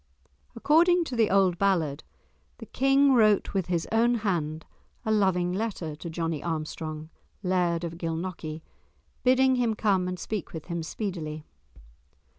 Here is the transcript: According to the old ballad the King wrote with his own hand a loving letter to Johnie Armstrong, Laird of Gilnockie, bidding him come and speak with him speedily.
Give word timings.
According 0.55 1.03
to 1.03 1.15
the 1.15 1.29
old 1.29 1.59
ballad 1.59 2.03
the 2.57 2.65
King 2.65 3.13
wrote 3.13 3.53
with 3.53 3.67
his 3.67 3.87
own 3.91 4.15
hand 4.15 4.65
a 5.05 5.11
loving 5.11 5.53
letter 5.53 5.95
to 5.97 6.09
Johnie 6.09 6.41
Armstrong, 6.43 7.11
Laird 7.43 7.83
of 7.83 7.99
Gilnockie, 7.99 8.63
bidding 9.21 9.57
him 9.57 9.75
come 9.75 10.07
and 10.07 10.17
speak 10.17 10.53
with 10.53 10.65
him 10.65 10.81
speedily. 10.81 11.45